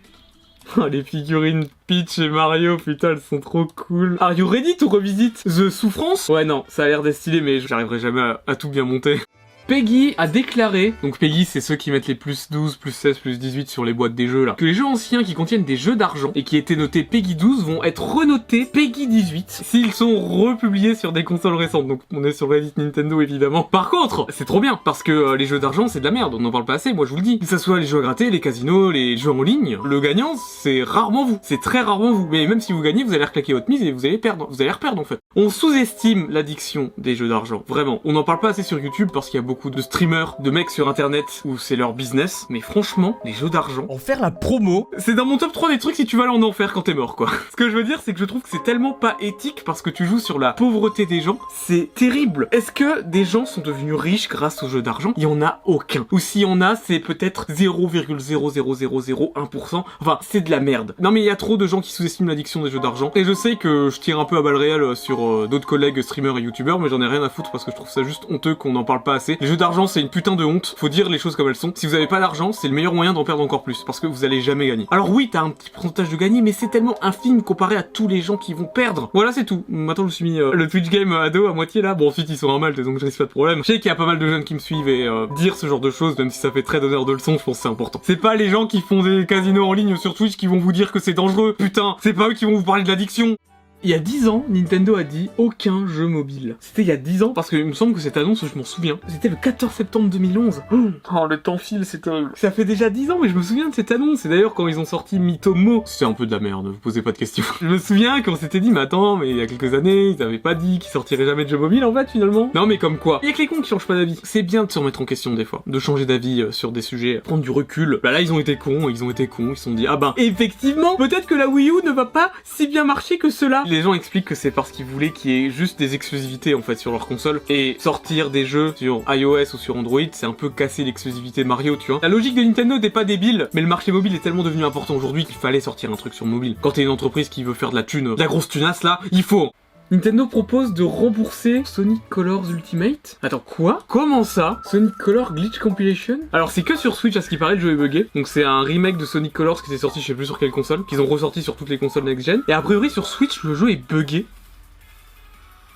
Oh, 0.76 0.88
les 0.88 1.04
figurines 1.04 1.68
Peach 1.86 2.18
et 2.18 2.28
Mario, 2.28 2.76
putain, 2.76 3.10
elles 3.10 3.20
sont 3.20 3.38
trop 3.38 3.66
cool. 3.76 4.16
Are 4.18 4.32
you 4.32 4.48
ready 4.48 4.76
to 4.76 4.88
revisit 4.88 5.44
The 5.44 5.70
Souffrance? 5.70 6.28
Ouais, 6.28 6.44
non, 6.44 6.64
ça 6.66 6.82
a 6.82 6.88
l'air 6.88 7.02
d'être 7.02 7.14
stylé, 7.14 7.40
mais 7.40 7.60
j'arriverai 7.60 8.00
jamais 8.00 8.20
à, 8.20 8.42
à 8.48 8.56
tout 8.56 8.68
bien 8.68 8.82
monter. 8.82 9.20
Peggy 9.66 10.14
a 10.16 10.28
déclaré, 10.28 10.94
donc 11.02 11.18
Peggy 11.18 11.44
c'est 11.44 11.60
ceux 11.60 11.74
qui 11.74 11.90
mettent 11.90 12.06
les 12.06 12.14
plus 12.14 12.52
12, 12.52 12.76
plus 12.76 12.92
16, 12.92 13.18
plus 13.18 13.36
18 13.40 13.68
sur 13.68 13.84
les 13.84 13.92
boîtes 13.92 14.14
des 14.14 14.28
jeux 14.28 14.44
là, 14.44 14.52
que 14.52 14.64
les 14.64 14.74
jeux 14.74 14.84
anciens 14.84 15.24
qui 15.24 15.34
contiennent 15.34 15.64
des 15.64 15.76
jeux 15.76 15.96
d'argent 15.96 16.30
et 16.36 16.44
qui 16.44 16.56
étaient 16.56 16.76
notés 16.76 17.02
Peggy 17.02 17.34
12 17.34 17.64
vont 17.64 17.82
être 17.82 18.00
renotés 18.00 18.64
Peggy 18.64 19.08
18 19.08 19.62
s'ils 19.64 19.92
sont 19.92 20.20
republiés 20.20 20.94
sur 20.94 21.10
des 21.10 21.24
consoles 21.24 21.56
récentes. 21.56 21.88
Donc 21.88 22.02
on 22.12 22.22
est 22.22 22.32
sur 22.32 22.48
Reddit 22.48 22.74
Nintendo 22.76 23.20
évidemment. 23.20 23.64
Par 23.64 23.90
contre, 23.90 24.26
c'est 24.28 24.44
trop 24.44 24.60
bien 24.60 24.78
parce 24.84 25.02
que 25.02 25.10
euh, 25.10 25.36
les 25.36 25.46
jeux 25.46 25.58
d'argent 25.58 25.88
c'est 25.88 25.98
de 25.98 26.04
la 26.04 26.12
merde, 26.12 26.34
on 26.38 26.44
en 26.44 26.52
parle 26.52 26.64
pas 26.64 26.74
assez, 26.74 26.92
moi 26.92 27.04
je 27.04 27.10
vous 27.10 27.16
le 27.16 27.22
dis. 27.22 27.40
Que 27.40 27.46
ça 27.46 27.58
soit 27.58 27.80
les 27.80 27.86
jeux 27.86 27.98
à 27.98 28.02
gratter, 28.02 28.30
les 28.30 28.40
casinos, 28.40 28.92
les 28.92 29.16
jeux 29.16 29.32
en 29.32 29.42
ligne, 29.42 29.78
le 29.84 30.00
gagnant 30.00 30.36
c'est 30.36 30.84
rarement 30.84 31.26
vous. 31.26 31.40
C'est 31.42 31.60
très 31.60 31.80
rarement 31.80 32.12
vous. 32.12 32.28
Mais 32.30 32.46
même 32.46 32.60
si 32.60 32.72
vous 32.72 32.82
gagnez, 32.82 33.02
vous 33.02 33.14
allez 33.14 33.24
reclaquer 33.24 33.52
votre 33.52 33.69
mise 33.69 33.82
et 33.82 33.90
vous 33.90 34.06
allez 34.06 34.19
perdre. 34.19 34.46
Vous 34.48 34.62
allez 34.62 34.70
reperdre 34.70 35.00
en 35.00 35.04
fait. 35.04 35.19
On 35.34 35.50
sous-estime 35.50 36.28
l'addiction 36.30 36.92
des 36.98 37.16
jeux 37.16 37.28
d'argent. 37.28 37.64
Vraiment. 37.66 38.00
On 38.04 38.12
n'en 38.12 38.22
parle 38.22 38.38
pas 38.38 38.50
assez 38.50 38.62
sur 38.62 38.78
YouTube 38.78 39.10
parce 39.12 39.28
qu'il 39.28 39.38
y 39.38 39.42
a 39.42 39.46
beaucoup 39.46 39.56
de 39.64 39.82
streamers, 39.82 40.37
de 40.38 40.50
mecs 40.50 40.70
sur 40.70 40.88
internet 40.88 41.25
où 41.44 41.58
c'est 41.58 41.76
leur 41.76 41.94
business. 41.94 42.47
Mais 42.49 42.61
franchement, 42.61 43.19
les 43.25 43.32
jeux 43.32 43.50
d'argent, 43.50 43.87
En 43.88 43.99
faire 43.99 44.20
la 44.20 44.31
promo 44.31 44.88
c'est 44.99 45.14
dans 45.14 45.26
mon 45.26 45.38
top 45.38 45.53
3 45.53 45.70
des 45.70 45.79
trucs 45.79 45.97
si 45.97 46.06
tu 46.06 46.17
vas 46.17 46.31
en 46.31 46.43
enfer 46.43 46.73
quand 46.73 46.82
t'es 46.82 46.94
mort, 46.94 47.17
quoi. 47.17 47.31
Ce 47.50 47.56
que 47.56 47.70
je 47.70 47.76
veux 47.76 47.85
dire, 47.85 48.00
c'est 48.05 48.12
que 48.12 48.20
je 48.20 48.25
trouve 48.25 48.43
que 48.43 48.49
c'est 48.49 48.62
tellement 48.62 48.93
pas 48.93 49.17
éthique 49.20 49.62
parce 49.64 49.82
que 49.82 49.91
tu 49.91 50.06
joues 50.06 50.19
sur 50.19 50.38
la 50.38 50.53
pauvreté 50.53 51.06
des 51.06 51.20
gens. 51.20 51.38
C'est 51.55 51.91
terrible. 51.94 52.49
Est-ce 52.53 52.73
que 52.73 53.03
des 53.03 53.25
gens 53.25 53.47
sont 53.47 53.61
devenus 53.61 53.94
riches 53.94 54.29
grâce 54.29 54.62
aux 54.62 54.69
jeux 54.69 54.82
d'argent? 54.82 55.12
Il 55.17 55.23
y 55.23 55.26
en 55.26 55.43
a 55.43 55.61
aucun. 55.64 56.06
Ou 56.12 56.19
s'il 56.19 56.43
y 56.43 56.44
en 56.44 56.61
a, 56.61 56.76
c'est 56.76 57.00
peut-être 57.00 57.47
0,0001%. 57.50 59.85
Enfin, 60.00 60.19
c'est 60.23 60.43
de 60.43 60.50
la 60.50 60.61
merde. 60.61 60.94
Non 60.99 61.11
mais 61.11 61.20
il 61.20 61.25
y 61.25 61.31
a 61.31 61.37
trop 61.37 61.56
de 61.56 61.67
gens 61.67 61.81
qui 61.81 61.93
sous-estiment 61.93 62.29
l'addiction 62.29 62.62
des 62.62 62.70
jeux 62.70 62.81
d'argent. 62.81 63.11
Et 63.14 63.25
je 63.25 63.32
sais 63.32 63.56
que 63.56 63.91
je 63.91 64.00
tire 64.00 64.20
un 64.20 64.25
peu 64.25 64.37
à 64.37 64.43
balles 64.43 64.56
réelles 64.56 64.97
sur 64.97 65.26
euh, 65.26 65.47
d'autres 65.49 65.67
collègues 65.67 66.03
streamers 66.03 66.38
et 66.38 66.43
youtubeurs, 66.43 66.79
mais 66.79 66.88
j'en 66.88 67.00
ai 67.00 67.06
rien 67.06 67.23
à 67.23 67.29
foutre 67.29 67.50
parce 67.50 67.64
que 67.64 67.70
je 67.70 67.76
trouve 67.76 67.88
ça 67.88 68.03
juste 68.03 68.25
honteux 68.29 68.55
qu'on 68.55 68.73
n'en 68.73 68.85
parle 68.85 69.03
pas 69.03 69.14
assez. 69.14 69.37
Les 69.46 69.52
jeux 69.52 69.56
d'argent, 69.56 69.87
c'est 69.87 70.00
une 70.00 70.08
putain 70.08 70.34
de 70.34 70.44
honte. 70.44 70.75
Faut 70.76 70.88
dire 70.88 71.08
les 71.08 71.20
choses 71.20 71.37
comme 71.37 71.48
elles 71.48 71.54
sont. 71.54 71.70
Si 71.72 71.87
vous 71.87 71.94
avez 71.94 72.08
pas 72.08 72.19
d'argent, 72.19 72.50
c'est 72.50 72.66
le 72.66 72.75
meilleur 72.75 72.93
moyen 72.94 73.12
d'en 73.12 73.22
perdre 73.22 73.44
encore 73.44 73.62
plus 73.62 73.84
parce 73.84 74.00
que 74.00 74.08
vous 74.08 74.25
allez 74.25 74.40
jamais 74.40 74.66
gagner. 74.66 74.88
Alors 74.90 75.08
oui, 75.08 75.28
t'as 75.31 75.43
un 75.43 75.50
petit 75.50 75.70
pourcentage 75.70 76.08
de 76.08 76.16
gagner, 76.16 76.43
mais 76.43 76.50
c'est 76.50 76.66
tellement 76.66 76.96
infime 77.00 77.43
comparé 77.43 77.76
à 77.76 77.84
tous 77.84 78.08
les 78.08 78.22
gens 78.22 78.37
qui 78.37 78.54
vont 78.54 78.64
perdre. 78.64 79.08
Voilà, 79.14 79.31
c'est 79.31 79.44
tout. 79.44 79.62
Maintenant, 79.69 80.02
je 80.02 80.06
me 80.06 80.10
suis 80.10 80.25
mis 80.25 80.40
euh, 80.40 80.50
le 80.52 80.66
Twitch 80.66 80.88
game 80.88 81.12
ado 81.12 81.46
à 81.46 81.52
moitié 81.52 81.81
là. 81.81 81.94
Bon, 81.94 82.08
ensuite, 82.08 82.28
ils 82.28 82.37
sont 82.37 82.48
en 82.48 82.58
malte, 82.58 82.81
donc 82.81 82.98
je 82.98 83.04
risque 83.04 83.19
pas 83.19 83.26
de 83.26 83.31
problème. 83.31 83.58
Je 83.58 83.66
sais 83.72 83.78
qu'il 83.78 83.88
y 83.88 83.93
a 83.93 83.94
pas 83.94 84.06
mal 84.06 84.19
de 84.19 84.26
jeunes 84.26 84.43
qui 84.43 84.54
me 84.54 84.58
suivent 84.58 84.88
et 84.88 85.06
euh, 85.06 85.28
dire 85.37 85.54
ce 85.54 85.69
genre 85.69 85.78
de 85.78 85.93
choses, 85.93 86.19
même 86.19 86.31
si 86.31 86.40
ça 86.40 86.50
fait 86.50 86.64
très 86.64 86.81
donneur 86.81 87.04
de 87.04 87.12
leçons, 87.12 87.38
je 87.38 87.44
pense 87.44 87.60
c'est 87.60 87.69
important. 87.69 88.00
C'est 88.02 88.16
pas 88.16 88.34
les 88.34 88.48
gens 88.48 88.66
qui 88.66 88.81
font 88.81 89.04
des 89.04 89.26
casinos 89.26 89.64
en 89.64 89.75
ligne 89.75 89.94
sur 89.94 90.14
Twitch 90.14 90.37
qui 90.37 90.48
vont 90.48 90.58
vous 90.58 90.72
dire 90.72 90.90
que 90.90 90.98
c'est 90.98 91.14
dangereux. 91.14 91.54
Putain, 91.56 91.94
c'est 92.00 92.14
pas 92.14 92.31
eux 92.31 92.34
qui 92.34 92.46
vont 92.46 92.56
vous 92.56 92.64
parler 92.64 92.82
de 92.82 92.88
l'addiction. 92.88 93.37
Il 93.82 93.90
y 93.90 93.94
a 93.94 93.99
10 93.99 94.28
ans, 94.28 94.44
Nintendo 94.49 94.96
a 94.96 95.05
dit 95.05 95.28
aucun 95.37 95.87
jeu 95.87 96.06
mobile. 96.06 96.56
C'était 96.61 96.82
il 96.82 96.88
y 96.88 96.93
a 96.93 96.96
10 96.96 97.23
ans 97.23 97.28
parce 97.34 97.50
qu'il 97.50 97.64
me 97.64 97.75
semble 97.75 97.93
que 97.93 98.00
cette 98.00 98.17
annonce, 98.17 98.44
je 98.44 98.58
m'en 98.58 98.64
souviens. 98.64 98.99
C'était 99.06 99.28
le 99.28 99.37
14 99.37 99.70
septembre 99.70 100.08
2011. 100.08 100.62
Oh, 100.73 101.26
le 101.28 101.37
temps 101.37 101.58
file, 101.58 101.84
c'est 101.84 102.00
terrible. 102.00 102.31
Ça 102.34 102.50
fait 102.50 102.64
déjà 102.64 102.88
10 102.88 103.11
ans, 103.11 103.19
mais 103.20 103.28
je 103.28 103.34
me 103.34 103.43
souviens 103.43 103.69
de 103.69 103.75
cette 103.75 103.90
annonce. 103.90 104.25
Et 104.25 104.28
d'ailleurs, 104.31 104.55
quand 104.55 104.67
ils 104.67 104.81
ont 104.81 104.87
sorti 104.87 105.19
Mitomo, 105.19 105.82
c'était 105.84 106.06
un 106.06 106.14
peu 106.14 106.26
de 106.26 106.32
la 106.32 106.40
merde, 106.40 106.67
vous 106.67 106.78
posez 106.78 107.02
pas 107.02 107.12
de 107.12 107.19
questions. 107.19 107.44
je 107.61 107.67
me 107.67 107.78
souviens 107.78 108.23
qu'on 108.23 108.34
s'était 108.34 108.61
dit, 108.61 108.70
mais 108.70 108.81
attends, 108.81 109.17
mais 109.17 109.31
il 109.31 109.37
y 109.37 109.43
a 109.43 109.46
quelques 109.46 109.75
années, 109.75 110.08
ils 110.08 110.22
avaient 110.22 110.38
pas 110.38 110.55
dit 110.55 110.79
qu'ils 110.79 110.90
sortiraient 110.90 111.26
jamais 111.26 111.44
de 111.44 111.50
jeu 111.50 111.58
mobile 111.58 111.84
en 111.84 111.93
fait, 111.93 112.11
finalement. 112.11 112.50
Non, 112.55 112.67
mais 112.67 112.79
comme 112.79 112.96
quoi. 112.96 113.20
Il 113.22 113.29
y 113.29 113.32
a 113.32 113.34
que 113.34 113.38
les 113.38 113.46
cons 113.46 113.61
qui 113.61 113.69
changent 113.69 113.87
pas 113.87 113.94
d'avis. 113.94 114.19
C'est 114.22 114.43
bien 114.43 114.64
de 114.64 114.72
se 114.72 114.79
remettre 114.79 115.02
en 115.02 115.05
question 115.05 115.34
des 115.34 115.44
fois, 115.44 115.62
de 115.67 115.79
changer 115.79 116.06
d'avis 116.06 116.40
euh, 116.40 116.50
sur 116.50 116.72
des 116.72 116.82
sujets, 116.82 117.20
prendre 117.22 117.43
du 117.43 117.50
recul. 117.50 118.00
Bah 118.02 118.11
là, 118.11 118.22
ils 118.22 118.32
ont 118.32 118.40
été 118.40 118.56
cons, 118.56 118.88
ils 118.88 119.05
ont 119.05 119.11
été 119.11 119.29
cons, 119.29 119.50
ils 119.50 119.56
se 119.56 119.64
sont 119.64 119.75
dit, 119.75 119.87
ah 119.87 119.96
ben, 119.96 120.14
effectivement, 120.17 120.96
peut-être 120.96 121.26
que 121.26 121.34
la 121.34 121.46
Wii 121.46 121.69
U 121.69 121.84
ne 121.84 121.93
va 121.93 122.06
pas 122.06 122.32
si 122.43 122.67
bien 122.67 122.84
marcher 122.84 123.19
que 123.19 123.31
cela. 123.31 123.64
Les 123.68 123.82
gens 123.82 123.94
expliquent 123.94 124.26
que 124.26 124.34
c'est 124.34 124.52
parce 124.52 124.70
qu'ils 124.70 124.86
voulaient 124.86 125.10
qu'il 125.10 125.30
y 125.30 125.46
ait 125.46 125.50
juste 125.50 125.78
des 125.78 125.94
exclusivités 125.94 126.54
en 126.54 126.62
fait 126.62 126.76
sur 126.76 126.92
leur 126.92 127.06
console 127.06 127.40
et 127.48 127.76
sortir 127.80 128.30
des 128.30 128.46
jeux 128.46 128.74
sur 128.76 129.02
iOS 129.08 129.54
ou 129.54 129.58
sur 129.58 129.76
Android, 129.76 130.00
c'est 130.12 130.26
un 130.26 130.32
peu 130.32 130.50
casser 130.50 130.84
l'exclusivité 130.84 131.42
Mario, 131.44 131.76
tu 131.76 131.91
vois. 131.91 132.00
La 132.02 132.08
logique 132.08 132.36
de 132.36 132.43
Nintendo 132.43 132.79
n'est 132.79 132.91
pas 132.91 133.05
débile, 133.05 133.48
mais 133.55 133.60
le 133.60 133.67
marché 133.67 133.91
mobile 133.91 134.14
est 134.14 134.22
tellement 134.22 134.44
devenu 134.44 134.64
important 134.64 134.94
aujourd'hui 134.94 135.24
qu'il 135.24 135.34
fallait 135.34 135.60
sortir 135.60 135.91
un 135.93 135.96
truc 135.96 136.14
sur 136.14 136.26
mobile. 136.26 136.56
Quand 136.60 136.72
t'es 136.72 136.82
une 136.82 136.91
entreprise 136.91 137.29
qui 137.29 137.43
veut 137.43 137.55
faire 137.55 137.70
de 137.70 137.76
la 137.76 137.82
thune, 137.82 138.14
de 138.14 138.20
la 138.20 138.26
grosse 138.26 138.48
tunasse 138.48 138.82
là, 138.82 139.00
il 139.10 139.22
faut. 139.22 139.50
Nintendo 139.93 140.26
propose 140.26 140.74
de 140.74 140.82
rembourser 140.82 141.62
Sonic 141.64 142.02
Colors 142.08 142.50
Ultimate. 142.50 143.19
Attends, 143.22 143.38
quoi? 143.38 143.84
Comment 143.86 144.24
ça? 144.24 144.60
Sonic 144.64 144.96
Color 144.96 145.32
Glitch 145.32 145.60
Compilation? 145.60 146.19
Alors 146.32 146.50
c'est 146.50 146.64
que 146.64 146.76
sur 146.76 146.96
Switch 146.96 147.14
à 147.16 147.22
ce 147.22 147.28
qui 147.28 147.36
paraît 147.36 147.55
le 147.55 147.60
jeu 147.60 147.72
est 147.72 147.76
buggé. 147.76 148.08
Donc 148.16 148.26
c'est 148.26 148.43
un 148.43 148.62
remake 148.62 148.96
de 148.96 149.05
Sonic 149.05 149.32
Colors 149.32 149.62
qui 149.62 149.70
était 149.70 149.81
sorti 149.81 150.00
je 150.00 150.06
sais 150.08 150.14
plus 150.14 150.26
sur 150.26 150.40
quelle 150.40 150.50
console, 150.50 150.84
qu'ils 150.86 151.00
ont 151.00 151.06
ressorti 151.06 151.40
sur 151.40 151.55
toutes 151.55 151.69
les 151.69 151.78
consoles 151.78 152.02
next-gen. 152.02 152.43
Et 152.48 152.52
a 152.52 152.62
priori 152.62 152.90
sur 152.90 153.06
Switch 153.06 153.44
le 153.44 153.55
jeu 153.55 153.70
est 153.70 153.76
buggé. 153.76 154.26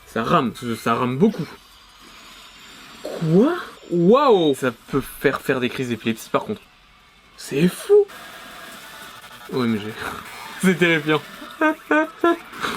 Ça 0.06 0.24
rame, 0.24 0.52
ça 0.76 0.96
rame 0.96 1.16
beaucoup. 1.16 1.46
Quoi? 3.04 3.54
Waouh 3.92 4.56
Ça 4.56 4.72
peut 4.88 5.02
faire 5.20 5.40
faire 5.40 5.60
des 5.60 5.68
crises 5.68 5.90
d'épilepsie 5.90 6.30
par 6.30 6.42
contre. 6.42 6.62
C'est 7.36 7.68
fou 7.68 8.06
OMG. 9.52 9.82
C'est 10.62 10.74
terrifiant. 10.74 11.22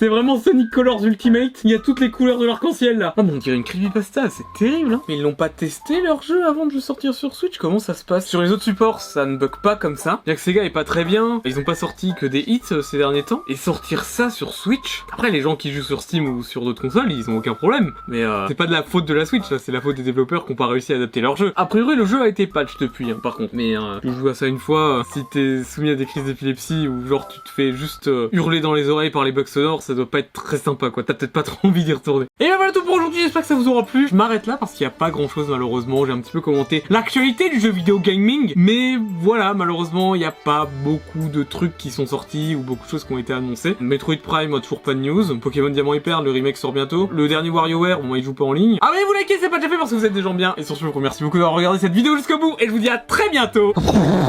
C'est 0.00 0.08
vraiment 0.08 0.38
Sonic 0.38 0.70
Colors 0.70 1.04
Ultimate. 1.04 1.60
Il 1.62 1.72
y 1.72 1.74
a 1.74 1.78
toutes 1.78 2.00
les 2.00 2.10
couleurs 2.10 2.38
de 2.38 2.46
l'arc-en-ciel 2.46 2.96
là. 2.96 3.12
Ah, 3.18 3.22
mais 3.22 3.32
on 3.34 3.36
dirait 3.36 3.54
une 3.54 3.64
creepypasta, 3.64 4.30
c'est 4.30 4.46
terrible. 4.58 4.94
Hein. 4.94 5.02
Mais 5.06 5.16
ils 5.18 5.22
l'ont 5.22 5.34
pas 5.34 5.50
testé 5.50 6.00
leur 6.00 6.22
jeu 6.22 6.42
avant 6.46 6.64
de 6.64 6.72
le 6.72 6.80
sortir 6.80 7.12
sur 7.12 7.34
Switch? 7.34 7.58
Comment 7.58 7.78
ça 7.78 7.92
se 7.92 8.02
passe? 8.02 8.26
Sur 8.26 8.40
les 8.40 8.50
autres 8.50 8.62
supports, 8.62 9.02
ça 9.02 9.26
ne 9.26 9.36
bug 9.36 9.56
pas 9.62 9.76
comme 9.76 9.96
ça. 9.96 10.22
Bien 10.24 10.34
que 10.34 10.40
Sega 10.40 10.64
est 10.64 10.70
pas 10.70 10.84
très 10.84 11.04
bien. 11.04 11.42
Ils 11.44 11.58
ont 11.58 11.64
pas 11.64 11.74
sorti 11.74 12.14
que 12.18 12.24
des 12.24 12.42
hits 12.46 12.62
euh, 12.72 12.80
ces 12.80 12.96
derniers 12.96 13.24
temps. 13.24 13.42
Et 13.46 13.56
sortir 13.56 14.04
ça 14.04 14.30
sur 14.30 14.54
Switch? 14.54 15.04
Après, 15.12 15.30
les 15.30 15.42
gens 15.42 15.54
qui 15.54 15.70
jouent 15.70 15.82
sur 15.82 16.00
Steam 16.00 16.26
ou 16.30 16.42
sur 16.44 16.64
d'autres 16.64 16.80
consoles, 16.80 17.12
ils 17.12 17.28
ont 17.28 17.36
aucun 17.36 17.52
problème. 17.52 17.92
Mais 18.08 18.22
euh, 18.24 18.48
c'est 18.48 18.54
pas 18.54 18.66
de 18.66 18.72
la 18.72 18.82
faute 18.82 19.04
de 19.04 19.12
la 19.12 19.26
Switch. 19.26 19.44
C'est 19.54 19.70
la 19.70 19.82
faute 19.82 19.96
des 19.96 20.02
développeurs 20.02 20.46
qui 20.46 20.52
ont 20.52 20.56
pas 20.56 20.68
réussi 20.68 20.94
à 20.94 20.96
adapter 20.96 21.20
leur 21.20 21.36
jeu. 21.36 21.52
A 21.56 21.66
priori, 21.66 21.94
le 21.94 22.06
jeu 22.06 22.22
a 22.22 22.28
été 22.28 22.46
patch 22.46 22.78
depuis, 22.78 23.10
hein, 23.10 23.20
par 23.22 23.36
contre. 23.36 23.50
Mais 23.52 23.76
euh, 23.76 24.00
tu 24.00 24.10
joues 24.14 24.28
à 24.28 24.34
ça 24.34 24.46
une 24.46 24.58
fois, 24.58 25.00
euh, 25.00 25.02
si 25.12 25.20
t'es 25.30 25.62
soumis 25.62 25.90
à 25.90 25.94
des 25.94 26.06
crises 26.06 26.24
d'épilepsie 26.24 26.88
ou 26.88 27.06
genre 27.06 27.28
tu 27.28 27.38
te 27.40 27.50
fais 27.50 27.74
juste 27.74 28.08
euh, 28.08 28.30
hurler 28.32 28.60
dans 28.60 28.72
les 28.72 28.88
oreilles 28.88 29.10
par 29.10 29.24
les 29.24 29.32
bugs 29.32 29.44
sonores, 29.44 29.82
ça 29.90 29.96
doit 29.96 30.08
pas 30.08 30.20
être 30.20 30.32
très 30.32 30.56
sympa 30.56 30.90
quoi. 30.90 31.02
T'as 31.02 31.14
peut-être 31.14 31.32
pas 31.32 31.42
trop 31.42 31.58
envie 31.68 31.82
d'y 31.82 31.92
retourner. 31.92 32.26
Et 32.38 32.48
ben 32.48 32.56
voilà 32.56 32.70
tout 32.70 32.84
pour 32.84 32.94
aujourd'hui, 32.94 33.22
j'espère 33.22 33.42
que 33.42 33.48
ça 33.48 33.56
vous 33.56 33.68
aura 33.68 33.84
plu. 33.84 34.06
Je 34.08 34.14
m'arrête 34.14 34.46
là 34.46 34.56
parce 34.56 34.72
qu'il 34.72 34.84
y 34.84 34.86
a 34.86 34.90
pas 34.90 35.10
grand 35.10 35.28
chose 35.28 35.48
malheureusement. 35.48 36.06
J'ai 36.06 36.12
un 36.12 36.20
petit 36.20 36.30
peu 36.30 36.40
commenté 36.40 36.84
l'actualité 36.90 37.50
du 37.50 37.58
jeu 37.58 37.70
vidéo 37.70 37.98
gaming, 37.98 38.52
mais 38.54 38.96
voilà, 39.18 39.52
malheureusement, 39.52 40.14
il 40.14 40.20
y 40.20 40.24
a 40.24 40.30
pas 40.30 40.68
beaucoup 40.84 41.28
de 41.28 41.42
trucs 41.42 41.76
qui 41.76 41.90
sont 41.90 42.06
sortis 42.06 42.54
ou 42.54 42.60
beaucoup 42.60 42.84
de 42.84 42.90
choses 42.90 43.04
qui 43.04 43.12
ont 43.12 43.18
été 43.18 43.32
annoncées. 43.32 43.76
Metroid 43.80 44.16
Prime 44.22 44.60
toujours 44.60 44.80
pas 44.80 44.94
de 44.94 45.00
news. 45.00 45.36
Pokémon 45.38 45.70
Diamant 45.70 45.94
et 45.94 46.00
Perle, 46.00 46.24
le 46.24 46.30
remake 46.30 46.56
sort 46.56 46.72
bientôt. 46.72 47.08
Le 47.12 47.26
dernier 47.26 47.50
WarioWare, 47.50 48.00
bon, 48.00 48.14
il 48.14 48.22
joue 48.22 48.34
pas 48.34 48.44
en 48.44 48.52
ligne. 48.52 48.78
Ah 48.82 48.90
mais 48.94 49.02
vous 49.04 49.12
likez, 49.12 49.38
c'est 49.40 49.50
pas 49.50 49.58
déjà 49.58 49.68
fait 49.68 49.78
parce 49.78 49.90
que 49.90 49.96
vous 49.96 50.04
êtes 50.04 50.12
des 50.12 50.22
gens 50.22 50.34
bien. 50.34 50.54
Et 50.56 50.62
sur 50.62 50.76
ce, 50.76 50.82
je 50.82 50.86
vous 50.86 50.92
remercie 50.92 51.24
beaucoup 51.24 51.38
d'avoir 51.38 51.54
regardé 51.54 51.80
cette 51.80 51.92
vidéo 51.92 52.16
jusqu'au 52.16 52.38
bout 52.38 52.54
et 52.60 52.66
je 52.66 52.70
vous 52.70 52.78
dis 52.78 52.88
à 52.88 52.98
très 52.98 53.28
bientôt 53.30 53.72